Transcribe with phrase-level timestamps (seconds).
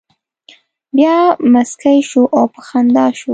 [0.95, 1.17] بیا
[1.53, 3.29] مسکی شو او په خندا شو.